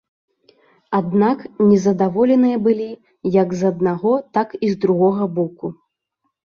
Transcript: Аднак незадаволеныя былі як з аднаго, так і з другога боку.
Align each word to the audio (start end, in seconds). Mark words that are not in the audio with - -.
Аднак 0.99 1.43
незадаволеныя 1.67 2.57
былі 2.71 2.89
як 3.39 3.49
з 3.63 3.71
аднаго, 3.73 4.19
так 4.37 4.61
і 4.65 4.75
з 4.77 4.83
другога 4.83 5.33
боку. 5.41 5.77